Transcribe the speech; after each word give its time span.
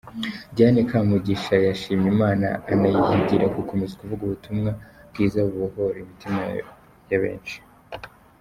Diana 0.55 0.81
Kamugisha 0.89 1.55
yashimye 1.67 2.07
Imana 2.15 2.47
anayihigira 2.71 3.45
gukomeza 3.57 3.97
kuvuga 3.99 4.21
ubutumwa 4.25 4.71
bwiza 5.09 5.39
bubohora 5.47 5.97
imitima 6.03 6.41
ya 7.11 7.19
benshi. 7.23 7.57